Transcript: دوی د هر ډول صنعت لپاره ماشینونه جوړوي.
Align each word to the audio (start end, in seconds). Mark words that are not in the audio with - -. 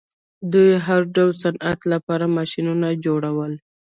دوی 0.51 0.69
د 0.77 0.81
هر 0.85 1.01
ډول 1.15 1.31
صنعت 1.43 1.79
لپاره 1.93 2.33
ماشینونه 2.37 2.87
جوړوي. 3.05 3.51